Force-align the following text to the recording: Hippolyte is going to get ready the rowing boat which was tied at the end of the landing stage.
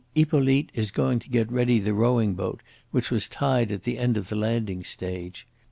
Hippolyte 0.15 0.71
is 0.73 0.89
going 0.89 1.19
to 1.19 1.29
get 1.29 1.51
ready 1.51 1.77
the 1.77 1.93
rowing 1.93 2.33
boat 2.33 2.63
which 2.89 3.11
was 3.11 3.27
tied 3.27 3.71
at 3.71 3.83
the 3.83 3.99
end 3.99 4.17
of 4.17 4.29
the 4.29 4.35
landing 4.35 4.83
stage. 4.83 5.45